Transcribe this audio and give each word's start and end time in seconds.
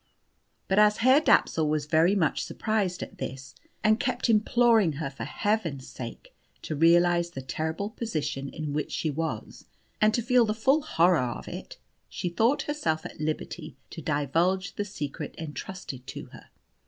But 0.67 0.79
as 0.79 0.97
Herr 0.97 1.21
Dapsul 1.21 1.69
was 1.69 1.85
very 1.85 2.15
much 2.15 2.43
surprised 2.43 3.03
at 3.03 3.19
this, 3.19 3.53
and 3.83 3.99
kept 3.99 4.31
imploring 4.31 4.93
her 4.93 5.11
for 5.11 5.25
Heaven's 5.25 5.87
sake 5.87 6.33
to 6.63 6.75
realize 6.75 7.29
the 7.29 7.41
terrible 7.43 7.91
position 7.91 8.49
in 8.49 8.73
which 8.73 8.91
she 8.91 9.11
was, 9.11 9.65
and 10.01 10.11
to 10.15 10.23
feel 10.23 10.47
the 10.47 10.55
full 10.55 10.81
horror 10.81 11.19
of 11.19 11.47
it, 11.47 11.77
she 12.09 12.29
thought 12.29 12.63
herself 12.63 13.05
at 13.05 13.21
liberty 13.21 13.77
to 13.91 14.01
divulge 14.01 14.73
the 14.73 14.85
secret 14.85 15.35
entrusted 15.37 16.07
to 16.07 16.25
her. 16.33 16.49